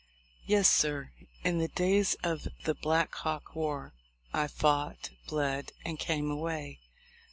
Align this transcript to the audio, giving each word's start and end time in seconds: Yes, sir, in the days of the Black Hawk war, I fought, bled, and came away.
Yes, 0.47 0.67
sir, 0.67 1.11
in 1.43 1.59
the 1.59 1.67
days 1.67 2.15
of 2.23 2.47
the 2.63 2.73
Black 2.73 3.13
Hawk 3.13 3.55
war, 3.55 3.93
I 4.33 4.47
fought, 4.47 5.11
bled, 5.27 5.73
and 5.85 5.99
came 5.99 6.31
away. 6.31 6.79